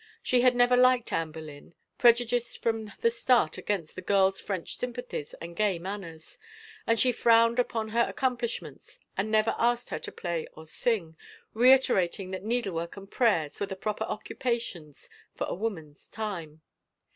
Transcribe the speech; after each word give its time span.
She 0.23 0.41
had 0.41 0.55
never 0.55 0.75
liked 0.75 1.13
Anne 1.13 1.31
Boleyn, 1.31 1.75
prejudiced 1.99 2.59
from 2.63 2.91
the 3.01 3.11
start 3.11 3.59
against 3.59 3.93
the 3.93 4.01
girl's 4.01 4.41
French 4.41 4.75
S3rmpathies 4.79 5.35
and 5.39 5.55
gay 5.55 5.77
manners, 5.77 6.39
and 6.87 6.99
she 6.99 7.11
frowned 7.11 7.59
upon 7.59 7.89
her 7.89 8.03
accomplishments, 8.09 8.97
and 9.15 9.29
never 9.29 9.53
asked 9.59 9.89
her 9.91 9.99
to 9.99 10.11
play 10.11 10.47
or 10.53 10.65
sing, 10.65 11.17
reiterating 11.53 12.31
that 12.31 12.41
needlework 12.41 12.97
and 12.97 13.11
prayers 13.11 13.59
were 13.59 13.67
the 13.67 13.75
proper 13.75 14.05
occupations 14.05 15.07
for 15.35 15.45
a 15.45 15.53
woman's 15.53 16.07
time. 16.07 16.63